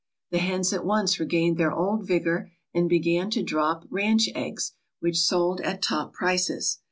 The 0.31 0.39
hens 0.39 0.73
at 0.73 0.83
once 0.83 1.19
regained 1.19 1.57
their 1.59 1.71
old 1.71 2.07
vigour 2.07 2.51
and 2.73 2.89
began 2.89 3.29
to 3.29 3.43
drop 3.43 3.85
"ranch 3.91 4.29
eggs" 4.33 4.71
which 4.99 5.19
sold 5.21 5.61
at 5.61 5.83
top 5.83 6.11
prices. 6.11 6.79